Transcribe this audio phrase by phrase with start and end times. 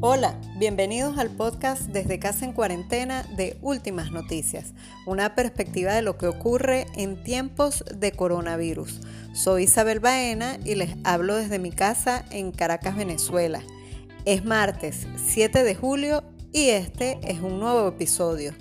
[0.00, 4.74] Hola, bienvenidos al podcast Desde Casa en Cuarentena de Últimas Noticias,
[5.06, 9.00] una perspectiva de lo que ocurre en tiempos de coronavirus.
[9.32, 13.60] Soy Isabel Baena y les hablo desde mi casa en Caracas, Venezuela.
[14.24, 16.22] Es martes 7 de julio
[16.52, 18.54] y este es un nuevo episodio.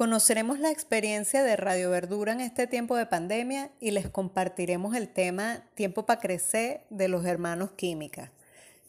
[0.00, 5.10] Conoceremos la experiencia de Radio Verdura en este tiempo de pandemia y les compartiremos el
[5.10, 8.32] tema Tiempo para Crecer de los hermanos Química.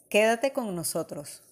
[0.08, 1.42] Quédate con nosotros.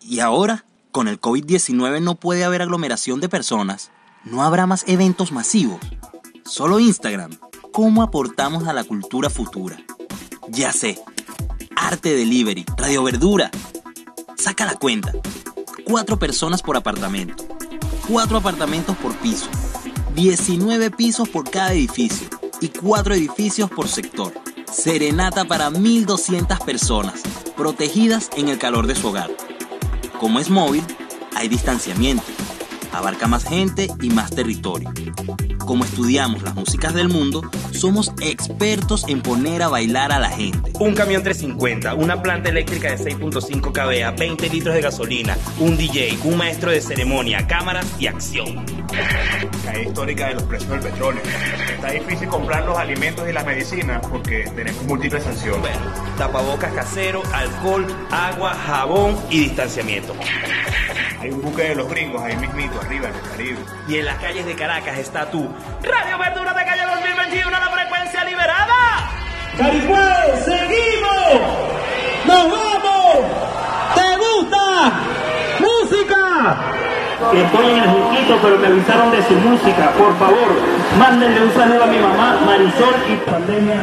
[0.00, 3.92] Y ahora, con el COVID-19 no puede haber aglomeración de personas,
[4.24, 5.78] no habrá más eventos masivos,
[6.44, 7.30] solo Instagram.
[7.70, 9.76] ¿Cómo aportamos a la cultura futura?
[10.48, 10.98] Ya sé,
[11.76, 13.48] arte delivery, Radio Verdura
[14.42, 15.12] Saca la cuenta.
[15.84, 17.44] Cuatro personas por apartamento.
[18.08, 19.46] Cuatro apartamentos por piso.
[20.16, 22.26] 19 pisos por cada edificio.
[22.60, 24.32] Y cuatro edificios por sector.
[24.68, 27.22] Serenata para 1.200 personas,
[27.56, 29.30] protegidas en el calor de su hogar.
[30.18, 30.82] Como es móvil,
[31.36, 32.24] hay distanciamiento.
[32.92, 34.92] Abarca más gente y más territorio.
[35.66, 40.72] Como estudiamos las músicas del mundo, somos expertos en poner a bailar a la gente.
[40.80, 46.18] Un camión 350, una planta eléctrica de 6.5 kVA, 20 litros de gasolina, un DJ,
[46.24, 48.81] un maestro de ceremonia, cámaras y acción.
[49.64, 51.22] Caída histórica de los precios del petróleo.
[51.74, 55.60] Está difícil comprar los alimentos y las medicinas porque tenemos múltiples sanciones.
[55.60, 60.14] Bueno, tapabocas casero, alcohol, agua, jabón y distanciamiento.
[61.20, 63.58] Hay un buque de los gringos ahí mismito, arriba en el Caribe.
[63.88, 65.48] Y en las calles de Caracas está tú.
[65.82, 69.10] Radio Verdura de Calle 2021, la frecuencia liberada.
[69.56, 71.40] ¡Caripue, seguimos!
[72.26, 73.18] ¡Nos vamos!
[73.94, 74.92] ¿Te gusta?
[75.60, 76.56] ¡Música!
[77.32, 79.92] Estoy en el juquito, pero me avisaron de su música.
[79.96, 80.48] Por favor,
[80.98, 83.82] mándenle un saludo a mi mamá, Marisol y pandemia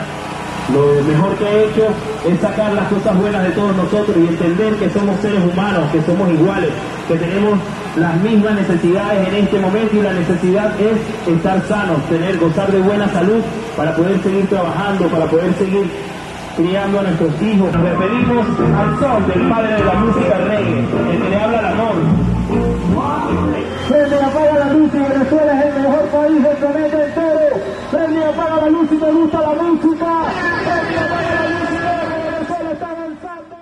[0.73, 1.87] lo mejor que he hecho
[2.27, 6.01] es sacar las cosas buenas de todos nosotros y entender que somos seres humanos, que
[6.03, 6.69] somos iguales,
[7.07, 7.57] que tenemos
[7.95, 12.79] las mismas necesidades en este momento y la necesidad es estar sanos, tener, gozar de
[12.81, 13.41] buena salud
[13.75, 15.89] para poder seguir trabajando, para poder seguir
[16.55, 17.73] criando a nuestros hijos.
[17.73, 21.65] Nos referimos al son del padre de la música reggae, el que le habla al
[21.65, 22.28] amor.
[23.87, 27.55] Prende apaga la luz y Venezuela es el mejor país del planeta entero.
[27.91, 30.29] Prende apaga la luz y me gusta la música.
[30.29, 33.55] Apaga la luz y Venezuela está avanzando.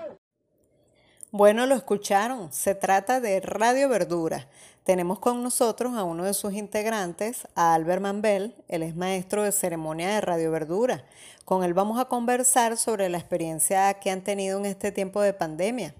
[1.32, 2.52] Bueno, lo escucharon.
[2.54, 4.48] Se trata de Radio Verdura.
[4.84, 8.56] Tenemos con nosotros a uno de sus integrantes, a Albert Mambel.
[8.70, 11.04] Él es maestro de ceremonia de Radio Verdura.
[11.44, 15.34] Con él vamos a conversar sobre la experiencia que han tenido en este tiempo de
[15.34, 15.94] pandemia.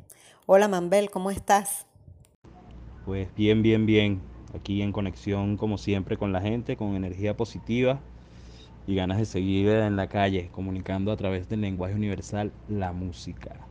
[0.46, 1.87] Hola Mambel, ¿cómo estás?
[3.08, 4.20] Pues bien, bien, bien.
[4.54, 8.02] Aquí en conexión como siempre con la gente, con energía positiva
[8.86, 13.66] y ganas de seguir en la calle, comunicando a través del lenguaje universal la música.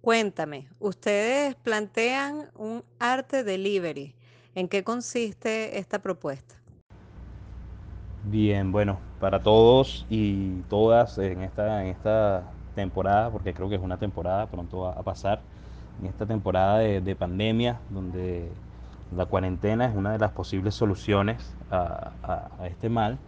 [0.00, 4.14] Cuéntame, ustedes plantean un arte delivery.
[4.54, 6.54] ¿En qué consiste esta propuesta?
[8.30, 12.44] Bien, bueno, para todos y todas en esta, en esta
[12.74, 15.42] temporada, porque creo que es una temporada, pronto va a pasar,
[15.98, 18.56] en esta temporada de, de pandemia, donde
[19.10, 23.20] la cuarentena es una de las posibles soluciones a, a- a este mal,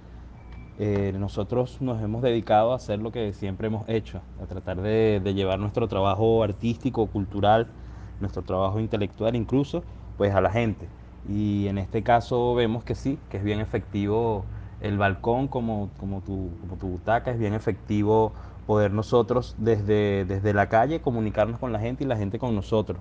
[0.76, 5.20] eh, nosotros nos hemos dedicado a hacer lo que siempre hemos hecho, a tratar de,
[5.22, 7.72] de llevar nuestro trabajo artístico, cultural,
[8.18, 9.84] nuestro trabajo intelectual incluso,
[10.16, 10.90] pues a la gente.
[11.24, 14.48] Y en este caso vemos que sí, que es bien efectivo
[14.80, 18.34] el balcón como, como, tu, como tu butaca, es bien efectivo
[18.66, 22.98] poder nosotros desde, desde la calle comunicarnos con la gente y la gente con nosotros.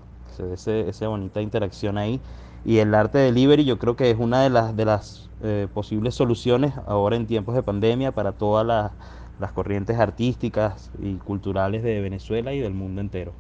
[0.54, 2.20] Ese- esa bonita interacción ahí.
[2.66, 6.16] Y el arte delivery yo creo que es una de las, de las eh, posibles
[6.16, 8.92] soluciones ahora en tiempos de pandemia para todas las,
[9.40, 13.34] las corrientes artísticas y culturales de Venezuela y del mundo entero.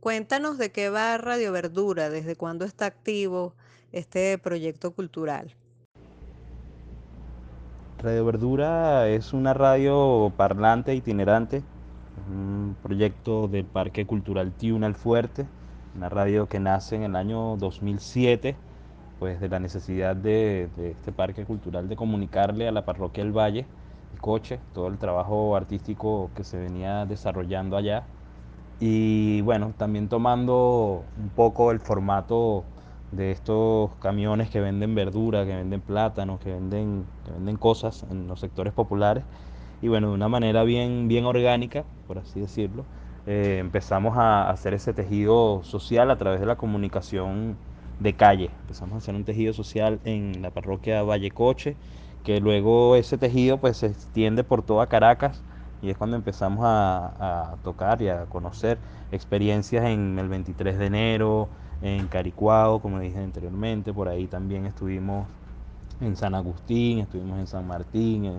[0.00, 3.54] Cuéntanos de qué va Radio Verdura, desde cuándo está activo
[3.92, 5.54] este proyecto cultural.
[7.98, 11.62] Radio Verdura es una radio parlante itinerante,
[12.30, 15.46] un proyecto del Parque Cultural Tiuna El Fuerte,
[15.96, 18.54] una radio que nace en el año 2007,
[19.18, 23.66] pues de la necesidad de, este parque cultural de comunicarle a la parroquia del Valle,
[24.12, 28.04] el coche, todo el trabajo artístico que se venía desarrollando allá.
[28.78, 32.62] Y bueno, también tomando un poco el formato
[33.16, 38.28] de estos camiones que venden verdura, que venden plátanos, que venden, que venden cosas en
[38.28, 39.24] los sectores populares.
[39.82, 42.84] Y bueno, de una manera bien, bien orgánica, por así decirlo,
[43.26, 47.56] eh, empezamos a hacer ese tejido social a través de la comunicación
[47.98, 48.50] de calle.
[48.62, 51.76] Empezamos a hacer un tejido social en la parroquia Valle Coche,
[52.22, 55.44] que luego ese tejido pues se extiende por toda Caracas
[55.80, 58.78] y es cuando empezamos a, a tocar y a conocer
[59.10, 61.48] experiencias en el 23 de enero,
[61.82, 65.26] en Caricuao, como dije anteriormente, por ahí también estuvimos
[66.00, 68.38] en San Agustín, estuvimos en San Martín, en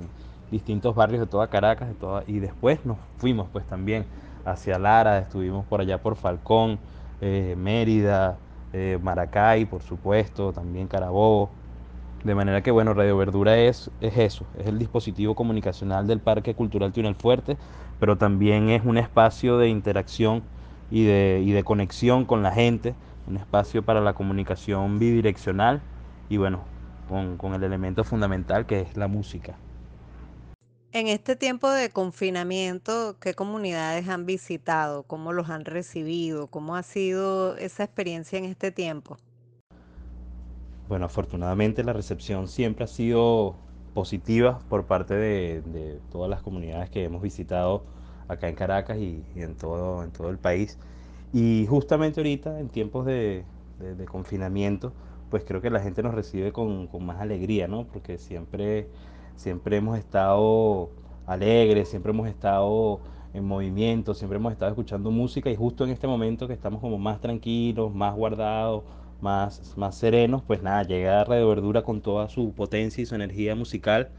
[0.51, 4.06] distintos barrios de toda Caracas de y después nos fuimos pues también
[4.45, 6.80] hacia Lara, estuvimos por allá por Falcón,
[7.22, 8.38] eh, Mérida,
[8.74, 11.50] eh, Maracay, por supuesto, también Carabobo.
[12.24, 16.56] De manera que, bueno, Radio Verdura es, es eso, es el dispositivo comunicacional del Parque
[16.56, 17.57] Cultural Tunal Fuerte,
[18.00, 20.44] pero también es un espacio de interacción
[20.89, 22.95] y de, y de conexión con la gente,
[23.27, 25.81] un espacio para la comunicación bidireccional
[26.29, 26.63] y, bueno,
[27.09, 29.56] con, con el elemento fundamental que es la música.
[30.91, 35.03] En este tiempo de confinamiento, ¿qué comunidades han visitado?
[35.03, 36.47] ¿Cómo los han recibido?
[36.47, 39.18] ¿Cómo ha sido esa experiencia en este tiempo?
[40.88, 43.56] Bueno, afortunadamente la recepción siempre ha sido
[43.94, 47.83] positiva por parte de, de todas las comunidades que hemos visitado
[48.27, 50.77] acá en Caracas y, y en, todo, en todo el país.
[51.33, 53.44] Y justamente ahorita, en tiempos de,
[54.09, 54.94] confinamiento,
[55.29, 57.85] pues creo que la gente nos recibe con, con, más alegría, ¿no?
[57.85, 58.88] Porque siempre,
[59.35, 60.89] siempre hemos estado
[61.25, 63.01] alegres, siempre hemos estado
[63.33, 66.97] en movimiento, siempre hemos estado escuchando música y justo en este momento que estamos como
[66.97, 68.83] más tranquilos, más guardados,
[69.21, 73.56] más, más serenos, pues nada, llega Radio Verdura con toda su potencia y su energía
[73.56, 74.09] musical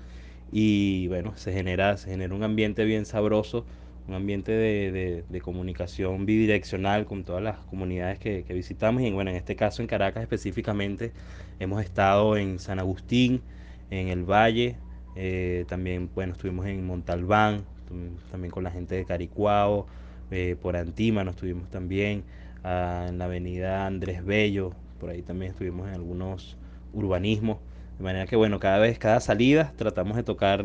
[0.53, 3.65] y bueno, se genera, se genera un ambiente bien sabroso
[4.09, 9.03] un ambiente de, de, comunicación bidireccional con todas las comunidades que, que, visitamos.
[9.03, 11.13] Y bueno, en este caso en Caracas específicamente
[11.61, 13.43] hemos estado en San Agustín,
[13.91, 14.77] en el Valle,
[15.15, 17.65] eh, también bueno, estuvimos en Montalbán,
[18.31, 19.87] también con la gente de Caricuao,
[20.31, 22.25] eh, por Antímano estuvimos también,
[22.65, 26.57] en la avenida Andrés Bello, por ahí también estuvimos en algunos
[26.93, 27.59] urbanismos,
[27.99, 30.65] de manera que bueno, cada vez, cada salida tratamos de tocar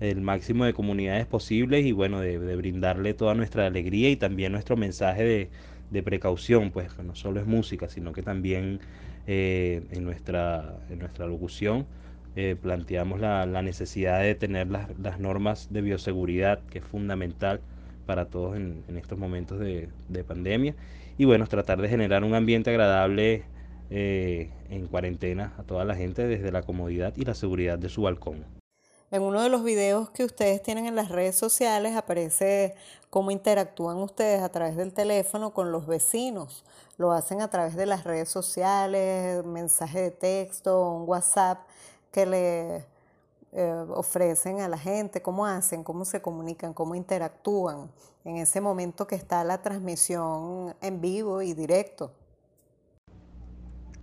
[0.00, 4.76] el máximo de comunidades posibles y bueno, de, brindarle toda nuestra alegría y también nuestro
[4.76, 5.50] mensaje
[5.90, 8.80] de, precaución, pues que no solo es música, sino que también
[9.28, 11.86] eh, en, nuestra, en nuestra locución
[12.34, 17.60] eh, planteamos la, necesidad de tener las, normas de bioseguridad, que es fundamental
[18.06, 20.74] para todos en, estos momentos de, de, pandemia.
[21.16, 23.44] Y bueno, tratar de generar un ambiente agradable
[23.90, 28.02] eh, en cuarentena a toda la gente desde la comodidad y la seguridad de su
[28.02, 28.44] balcón.
[29.14, 32.74] En uno de los videos que ustedes tienen en las redes sociales aparece
[33.10, 36.64] cómo interactúan ustedes a través del teléfono con los vecinos.
[36.96, 41.60] Lo hacen a través de las redes sociales, mensaje de texto, un WhatsApp
[42.10, 42.86] que le
[43.52, 45.22] eh, ofrecen a la gente.
[45.22, 45.84] ¿Cómo hacen?
[45.84, 46.74] ¿Cómo se comunican?
[46.74, 47.92] ¿Cómo interactúan
[48.24, 52.10] en ese momento que está la transmisión en vivo y directo?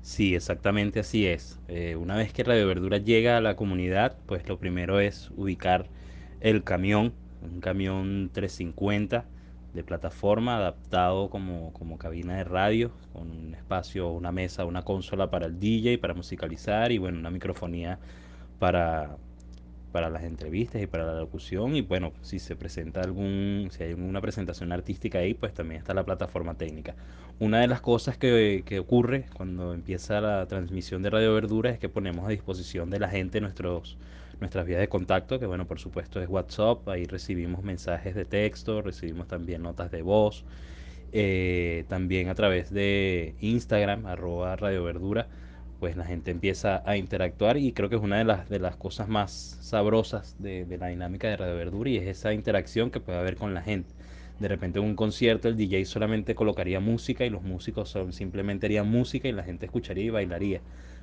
[0.01, 1.59] Sí, exactamente así es.
[1.67, 5.89] Eh, una vez que Radio Verdura llega a la comunidad, pues lo primero es ubicar
[6.39, 9.25] el camión, un camión 350
[9.73, 15.29] de plataforma adaptado como, como cabina de radio, con un espacio, una mesa, una consola
[15.29, 17.99] para el DJ, para musicalizar y bueno, una microfonía
[18.59, 19.17] para,
[19.91, 23.93] para las entrevistas y para la locución y bueno, si se presenta algún, si hay
[23.93, 26.95] una presentación artística ahí, pues también está la plataforma técnica.
[27.39, 31.79] Una de las cosas que, que ocurre cuando empieza la transmisión de Radio Verdura es
[31.79, 33.97] que ponemos a disposición de la gente nuestros,
[34.39, 38.81] nuestras vías de contacto, que bueno, por supuesto es WhatsApp, ahí recibimos mensajes de texto,
[38.81, 40.45] recibimos también notas de voz,
[41.11, 45.27] eh, también a través de Instagram, arroba Radio Verdura
[45.81, 48.75] pues la gente empieza a interactuar y creo que es una de las, de las
[48.75, 52.99] cosas más sabrosas de, de, la dinámica de Radio Verdura y es esa interacción que
[52.99, 53.89] puede haber con la gente.
[54.39, 58.89] De repente en un concierto el DJ solamente colocaría música y los músicos simplemente harían
[58.89, 60.61] música y la gente escucharía y bailaría.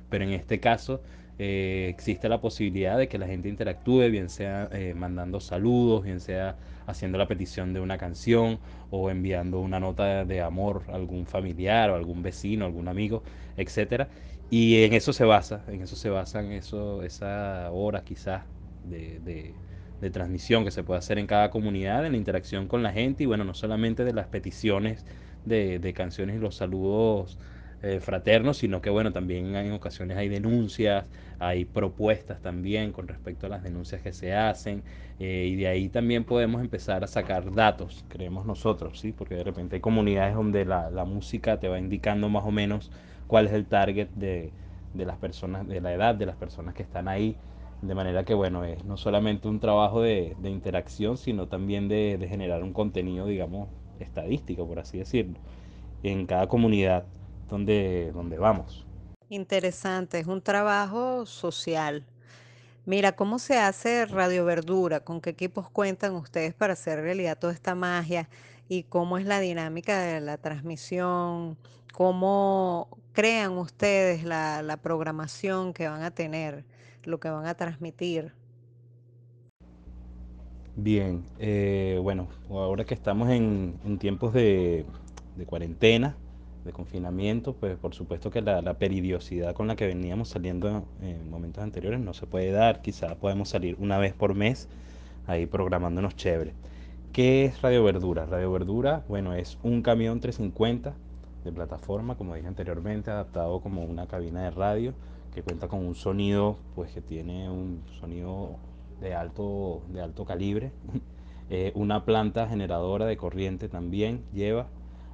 [0.09, 1.01] Pero en este caso
[1.39, 6.21] eh, existe la posibilidad de que la gente interactúe, bien sea eh, mandando saludos, bien
[6.21, 6.55] sea
[6.89, 11.89] haciendo la petición de una canción o enviando una nota de amor a algún familiar
[11.91, 13.23] o algún vecino, algún amigo,
[13.57, 14.09] etcétera.
[14.49, 18.43] Y en eso se basa, en eso se basa en eso, esa hora quizás
[18.83, 19.53] de, de,
[20.01, 23.23] de, transmisión que se puede hacer en cada comunidad, en la interacción con la gente
[23.23, 25.05] y bueno, no solamente de las peticiones
[25.45, 27.37] de, de canciones y los saludos
[27.81, 31.05] eh, fraternos, sino que bueno, también en ocasiones hay denuncias,
[31.39, 34.83] hay propuestas también con respecto a las denuncias que se hacen
[35.19, 39.13] eh, y de ahí también podemos empezar a sacar datos, creemos nosotros, ¿sí?
[39.13, 42.91] porque de repente hay comunidades donde la, la música te va indicando más o menos
[43.27, 44.51] cuál es el target de,
[44.93, 47.37] de, las personas, de la edad de las personas que están ahí.
[47.81, 52.17] De manera que, bueno, es no solamente un trabajo de, de interacción, sino también de,
[52.17, 53.69] de, generar un contenido, digamos,
[53.99, 55.39] estadística, por así decirlo,
[56.03, 57.05] en cada comunidad
[57.49, 58.85] donde, donde vamos.
[59.29, 62.05] Interesante, es un trabajo social.
[62.85, 65.01] Mira, ¿cómo se hace Radio Verdura?
[65.01, 68.29] ¿Con qué equipos cuentan ustedes para hacer realidad toda esta magia?
[68.67, 71.57] ¿Y cómo es la dinámica de la transmisión?
[71.93, 76.65] ¿Cómo crean ustedes la, la programación que van a tener,
[77.03, 78.33] lo que van a transmitir?
[80.75, 84.85] Bien, eh, bueno, ahora que estamos en, en tiempos de,
[85.35, 86.15] de cuarentena,
[86.65, 91.29] de confinamiento, pues por supuesto que la, la, peridiosidad con la que veníamos saliendo en
[91.29, 92.81] momentos anteriores no se puede dar.
[92.81, 94.67] Quizá podemos salir una vez por mes
[95.27, 96.53] ahí programándonos chévere.
[97.13, 98.25] ¿Qué es Radio Verdura?
[98.25, 100.93] Radio Verdura, bueno, es un camión 350
[101.43, 104.93] de plataforma, como dije anteriormente, adaptado como una cabina de radio
[105.33, 108.57] que cuenta con un sonido, pues que tiene un sonido
[109.01, 110.71] de alto, de alto calibre.
[111.49, 114.67] eh, una planta generadora de corriente también lleva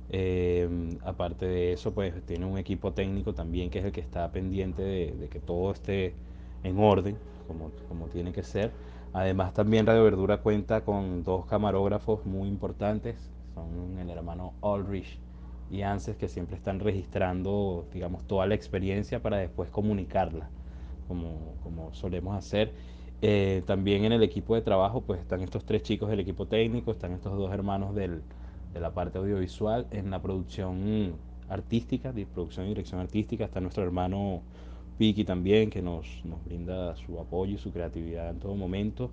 [0.10, 0.70] eh,
[1.04, 4.82] aparte de eso, pues tiene un equipo técnico también que es el que está pendiente
[4.84, 6.14] de, que todo esté
[6.64, 8.72] en orden, como, como, tiene que ser.
[9.14, 13.16] Además, también Radio Verdura cuenta con dos camarógrafos muy importantes,
[13.54, 15.18] son el hermano Ulrich
[15.72, 20.50] y Anses, que siempre están registrando, digamos, toda la experiencia para después comunicarla,
[21.08, 22.72] como, como solemos hacer.
[23.22, 26.92] Eh, también en el equipo de trabajo, pues están estos tres chicos del equipo técnico,
[26.92, 28.22] están estos dos hermanos del,
[28.76, 31.16] de la parte audiovisual, en la producción
[31.48, 34.42] artística, de producción y dirección artística, está nuestro hermano
[34.98, 39.12] Piki también, que nos, nos brinda su apoyo y su creatividad en todo momento.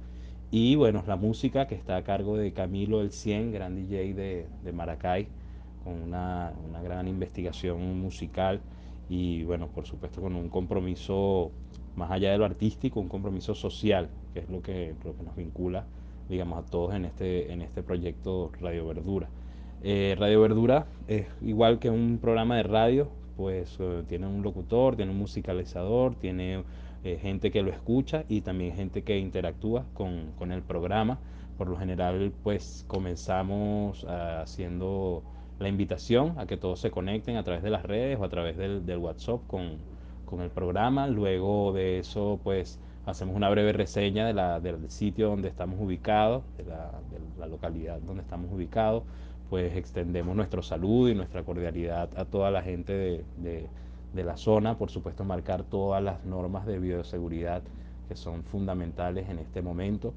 [0.50, 4.46] Y bueno, la música que está a cargo de Camilo El 100, gran DJ de,
[4.64, 5.28] de Maracay,
[5.84, 8.60] con una, una, gran investigación musical
[9.08, 11.52] y bueno, por supuesto con un compromiso
[11.94, 15.36] más allá de lo artístico, un compromiso social, que es lo que, lo que nos
[15.36, 15.86] vincula,
[16.28, 19.28] digamos, a todos en este, en este proyecto Radio Verdura.
[19.84, 24.94] Eh, radio Verdura es igual que un programa de radio, pues eh, tiene un locutor,
[24.94, 26.62] tiene un musicalizador, tiene
[27.02, 31.18] eh, gente que lo escucha y también gente que interactúa con, con el programa.
[31.58, 35.22] Por lo general, pues comenzamos uh, haciendo
[35.58, 38.56] la invitación a que todos se conecten a través de las redes o a través
[38.56, 39.78] del, del WhatsApp con,
[40.24, 41.08] con, el programa.
[41.08, 46.42] Luego de eso, pues hacemos una breve reseña de la, del sitio donde estamos ubicados,
[46.56, 49.02] de la localidad donde estamos ubicados
[49.52, 53.68] pues extendemos nuestro saludo y nuestra cordialidad a toda la gente de,
[54.14, 57.60] de, la zona, por supuesto marcar todas las normas de bioseguridad
[58.08, 60.14] que son fundamentales en este momento.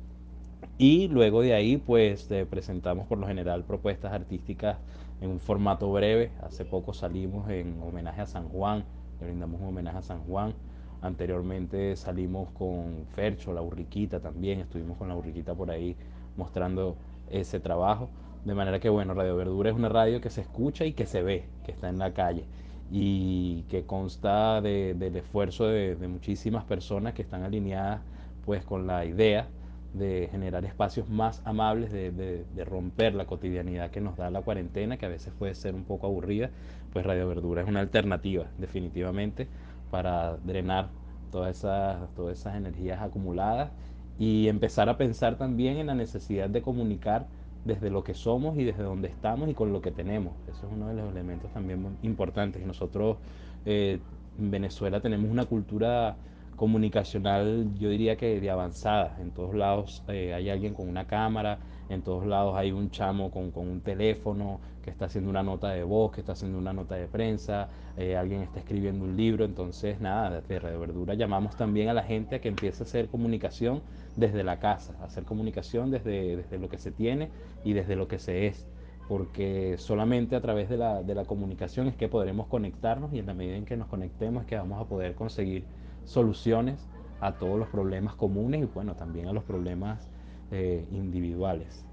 [0.78, 4.78] Y luego de ahí pues eh, presentamos por lo general propuestas artísticas
[5.20, 6.32] en un formato breve.
[6.42, 8.86] Hace poco salimos en homenaje a San Juan,
[9.20, 10.54] le brindamos un homenaje a San Juan.
[11.02, 15.98] Anteriormente salimos con Fercho, la burriquita también, estuvimos con la burriquita por ahí
[16.38, 16.96] mostrando
[17.30, 18.10] ese trabajo.
[18.46, 21.24] De manera que, bueno, Radio Verdura es una radio que se escucha y que se
[21.24, 22.46] ve, que está en la calle.
[22.92, 28.02] Y que consta de, del esfuerzo de, de, muchísimas personas que están alineadas
[28.46, 29.48] pues con la idea
[29.96, 34.98] de generar espacios más amables, de, de, romper la cotidianidad que nos da la cuarentena,
[34.98, 36.52] que a veces puede ser un poco aburrida,
[36.94, 39.48] pues Radio Verdura es una alternativa definitivamente
[39.90, 40.90] para drenar
[41.32, 43.72] todas esas, todas esas energías acumuladas
[44.20, 47.28] y empezar a pensar también en la necesidad de comunicar
[47.66, 50.34] desde lo que somos y desde donde estamos y con lo que tenemos.
[50.48, 52.66] Eso es uno de los elementos también importantes.
[52.66, 53.18] Nosotros
[53.66, 54.00] eh,
[54.40, 56.16] en Venezuela tenemos una cultura
[56.56, 59.18] comunicacional, yo diría que de avanzada.
[59.20, 61.58] En todos lados eh, hay alguien con una cámara,
[61.90, 65.70] en todos lados hay un chamo con, con, un teléfono que está haciendo una nota
[65.70, 69.44] de voz, que está haciendo una nota de prensa, eh, alguien está escribiendo un libro.
[69.44, 73.08] Entonces, nada, desde Radio Verdura llamamos también a la gente a que empiece a hacer
[73.08, 73.82] comunicación
[74.16, 77.30] desde la casa, hacer comunicación desde, desde lo que se tiene
[77.64, 78.66] y desde lo que se es
[79.08, 83.28] porque solamente a través de la, de la comunicación es que podremos conectarnos y en
[83.28, 85.64] la medida en que nos conectemos es que vamos a poder conseguir
[86.06, 86.88] soluciones
[87.20, 90.10] a todos los problemas comunes y bueno, también a los problemas
[90.52, 91.86] eh, individuales.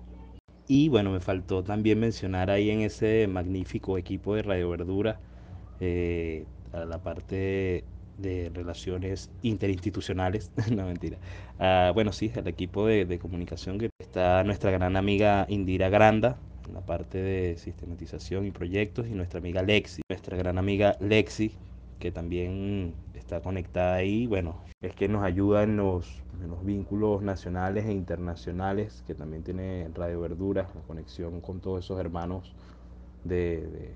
[0.68, 5.20] Y bueno, me faltó también mencionar ahí en ese magnífico equipo de Radio Verdura
[5.80, 7.84] eh, a la parte
[8.18, 11.18] de relaciones interinstitucionales, no mentira.
[11.58, 16.36] Uh, bueno, sí, el equipo de, de, comunicación que está nuestra gran amiga Indira Granda,
[16.68, 21.52] en la parte de sistematización y proyectos, y nuestra amiga Lexi, nuestra gran amiga Lexi,
[21.98, 27.22] que también está conectada ahí, bueno, es que nos ayuda en los, en los vínculos
[27.22, 32.52] nacionales e internacionales, que también tiene Radio Verdura, la conexión con todos esos hermanos
[33.24, 33.94] de,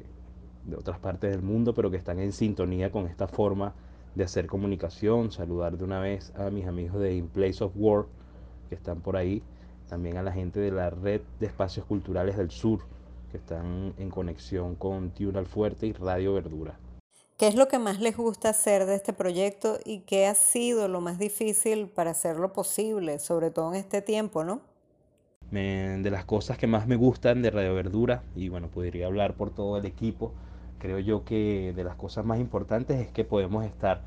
[0.65, 3.75] de otras partes del mundo, pero que están en sintonía con esta forma
[4.17, 8.09] de hacer comunicación, saludar de una vez a mis amigos de In Place of Work
[8.69, 9.43] que están por ahí,
[9.89, 12.81] también a la gente de la red de espacios culturales del sur,
[13.31, 16.79] que están en conexión con Tuna al Fuerte y Radio Verdura.
[17.37, 20.89] ¿Qué es lo que más les gusta hacer de este proyecto y qué ha sido
[20.89, 24.63] lo más difícil para hacerlo posible, sobre todo en este tiempo, no?
[25.51, 29.55] de las cosas que más me gustan de Radio Verdura, y bueno, podría hablar por
[29.55, 30.33] todo el equipo,
[30.87, 34.03] creo yo que de las cosas más importantes es que podemos estar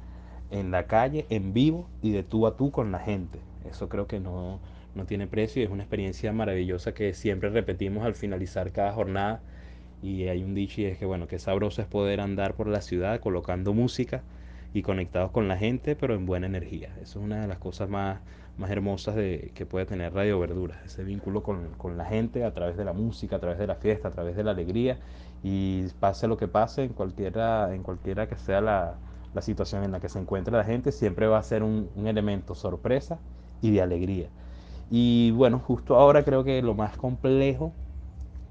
[0.49, 3.39] en la calle, en vivo y de tú a tú con la gente.
[3.69, 4.61] Eso creo que no,
[4.95, 9.41] no tiene precio y es una experiencia maravillosa que siempre repetimos al finalizar cada jornada.
[10.01, 12.79] Y hay un dicho y es que bueno, que sabroso es poder andar por la
[12.79, 14.23] ciudad colocando música
[14.73, 16.95] y conectados con la gente, pero en buena energía.
[17.01, 18.21] Eso es una de las cosas más,
[18.57, 22.53] más hermosas de, que puede tener Radio Verduras, ese vínculo con, con, la gente a
[22.53, 24.97] través de la música, a través de la fiesta, a través de la alegría
[25.43, 28.95] y pase lo que pase, en cualquiera, en cualquiera que sea la,
[29.33, 32.07] la situación en la que se encuentre la gente, siempre va a ser un, un
[32.07, 33.19] elemento sorpresa
[33.61, 34.29] y de alegría.
[34.89, 37.73] Y bueno, justo ahora creo que lo más complejo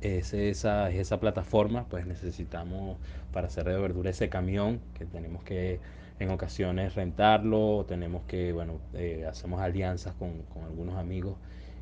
[0.00, 2.99] es esa, esa plataforma, pues necesitamos
[3.33, 5.80] para hacer de verdura ese camión que tenemos que
[6.21, 11.37] en ocasiones rentarlo, tenemos que, bueno, eh, hacemos alianzas con, con, algunos amigos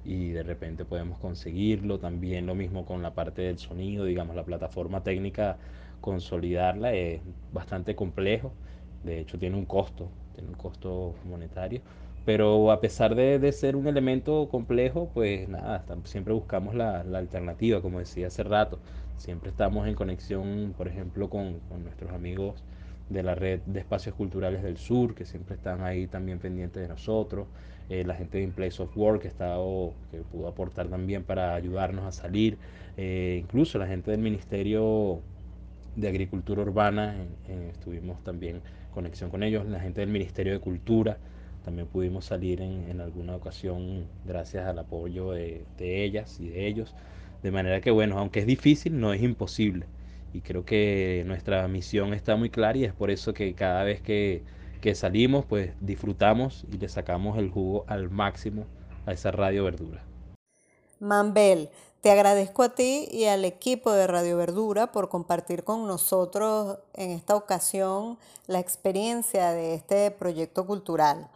[0.07, 1.99] y de repente podemos conseguirlo.
[1.99, 5.59] También lo mismo con la parte del sonido, digamos, la plataforma técnica,
[6.01, 7.21] consolidarla es
[7.53, 8.53] bastante complejo,
[9.05, 11.81] de hecho tiene un costo, tiene un costo monetario
[12.27, 17.19] pero a pesar de, de, ser un elemento complejo, pues nada, siempre buscamos la, la,
[17.19, 18.81] alternativa, como decía hace rato.
[19.17, 22.65] Siempre estamos en conexión, por ejemplo, con, con, nuestros amigos
[23.09, 26.89] de la red de espacios culturales del sur, que siempre están ahí también pendientes de
[26.89, 27.47] nosotros.
[27.89, 29.57] Eh, la gente de In Place of Work, que, está,
[30.11, 32.59] que pudo aportar también para ayudarnos a salir.
[32.97, 35.21] Eh, incluso la gente del Ministerio
[35.95, 37.17] de Agricultura Urbana,
[37.71, 39.67] estuvimos también en conexión con ellos.
[39.67, 41.19] La gente del Ministerio de Cultura
[41.67, 46.95] también pudimos salir en, alguna ocasión gracias al apoyo de, ellas y de ellos.
[47.43, 49.87] De manera que, bueno, aunque es difícil, no es imposible.
[50.37, 54.02] Y creo que nuestra misión está muy clara y es por eso que cada vez
[54.02, 54.43] que,
[54.82, 58.67] que salimos, pues disfrutamos y le sacamos el jugo al máximo
[59.06, 60.04] a esa radio verdura.
[61.00, 61.71] Mambel,
[62.02, 67.13] te agradezco a ti y al equipo de Radio Verdura por compartir con nosotros en
[67.13, 71.28] esta ocasión la experiencia de este proyecto cultural.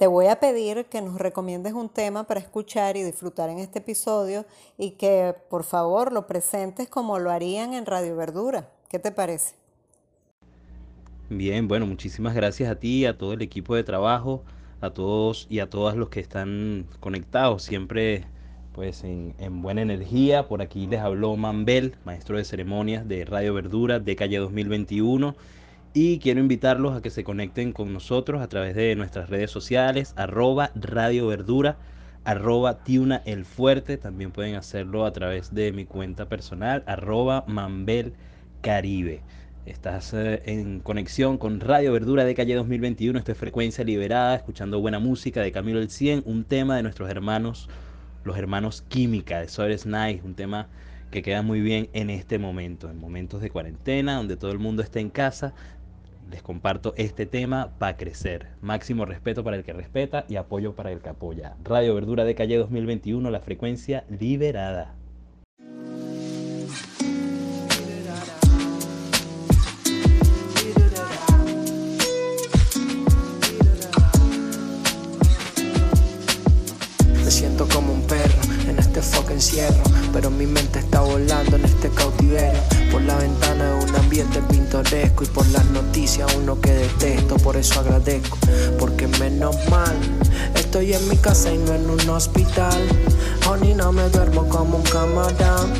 [0.00, 3.80] Te voy a pedir que nos recomiendes un tema para escuchar y disfrutar en este
[3.80, 4.46] episodio
[4.78, 8.70] y que por favor lo presentes como lo harían en Radio Verdura.
[8.88, 9.56] ¿Qué te parece?
[11.28, 14.42] Bien, bueno, muchísimas gracias a ti, a todo el equipo de trabajo,
[14.80, 17.62] a todos y a todas los que están conectados.
[17.64, 18.24] Siempre
[18.72, 20.48] pues en, en, buena energía.
[20.48, 25.36] Por aquí les habló Mambel, maestro de ceremonias de Radio Verdura de Calle 2021.
[25.92, 30.14] Y quiero invitarlos a que se conecten con nosotros a través de nuestras redes sociales,
[30.16, 31.78] arroba Radio Verdura,
[32.22, 33.96] arroba Tiuna El Fuerte.
[33.96, 38.12] También pueden hacerlo a través de mi cuenta personal, arroba Mambel
[38.60, 39.22] Caribe.
[39.66, 43.18] Estás eh, en conexión con Radio Verdura de Calle 2021.
[43.18, 47.10] Esto es Frecuencia Liberada, escuchando buena música de Camilo el 100, un tema de nuestros
[47.10, 47.68] hermanos
[48.24, 50.68] los hermanos Química de Sores Nice, un tema
[51.10, 54.82] que queda muy bien en este momento, en momentos de cuarentena, donde todo el mundo
[54.82, 55.54] está en casa.
[56.30, 58.48] Les comparto este tema para crecer.
[58.60, 61.56] Máximo respeto para el que respeta y apoyo para el que apoya.
[61.64, 64.94] Radio Verdura de Calle 2021, la frecuencia liberada.
[79.40, 85.26] encierro, pero mi mente está volando en Por la ventana de un ambiente pintoresco y
[85.28, 88.36] por las noticias uno que detesto, por eso agradezco,
[88.78, 89.96] porque menos mal
[90.54, 92.78] estoy en mi casa y no en un hospital.
[93.48, 95.72] Honey, no me duermo como un camarón,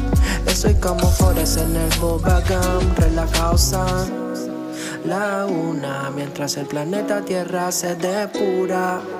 [0.46, 3.56] estoy como Forrest en el Bobagam, relajado
[5.04, 9.19] La una, mientras el planeta Tierra se depura.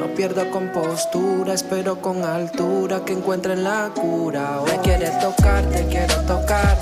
[0.00, 4.62] No pierdo compostura, espero con altura que encuentren la cura.
[4.64, 6.78] Me quieres tocar, te quiero tocar.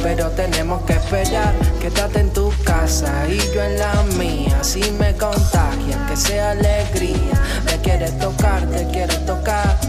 [0.00, 4.62] Pero tenemos que esperar, quédate en tu casa y yo en la mía.
[4.62, 7.42] Si me contagian, que sea alegría.
[7.64, 9.80] Me quieres tocar, te quiero tocar.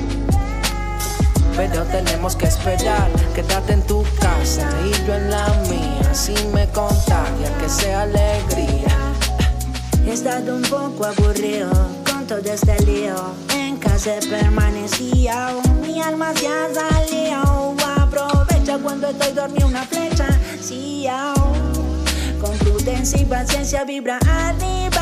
[1.56, 6.16] Pero tenemos que esperar, quédate en tu casa y yo en la mía.
[6.16, 8.79] Si me contagian, que sea alegría.
[10.10, 11.70] He estado un poco aburrido
[12.04, 13.14] con todo este lío.
[13.54, 15.50] En casa permanecía,
[15.86, 17.76] mi alma ha salido.
[17.96, 20.28] Aprovecha cuando estoy dormido una flecha.
[20.60, 21.06] Sí,
[22.42, 24.99] con prudencia y paciencia vibra arriba.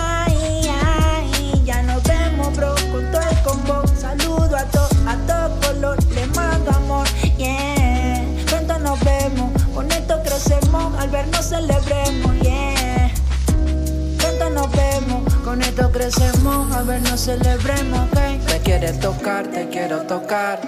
[15.58, 18.20] Poquito crecemos, a ver, no celebremos, ok.
[18.48, 20.60] Me quieres tocar, te quiero tocar.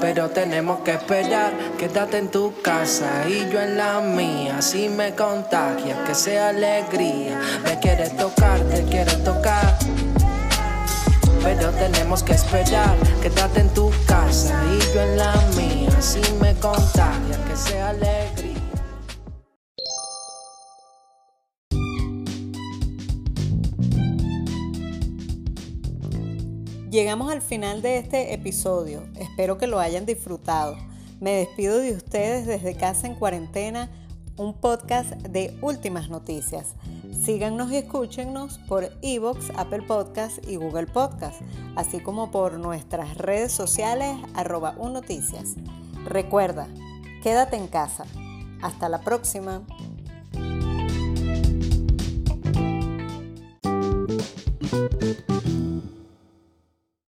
[0.00, 4.60] Pero tenemos que esperar, quédate en tu casa y yo en la mía.
[4.60, 7.38] Si me contagias, que sea alegría.
[7.64, 9.78] Me quieres tocar, te quiero tocar.
[11.42, 15.90] Pero tenemos que esperar, quédate en tu casa y yo en la mía.
[16.00, 18.51] Si me contagias, que sea alegría.
[26.92, 29.04] Llegamos al final de este episodio.
[29.18, 30.76] Espero que lo hayan disfrutado.
[31.20, 33.88] Me despido de ustedes desde Casa en Cuarentena,
[34.36, 36.74] un podcast de últimas noticias.
[37.24, 41.40] Síganos y escúchenos por Evox, Apple Podcast y Google Podcast,
[41.76, 45.54] así como por nuestras redes sociales arroba un noticias.
[46.04, 46.68] Recuerda,
[47.22, 48.04] quédate en casa.
[48.60, 49.62] Hasta la próxima.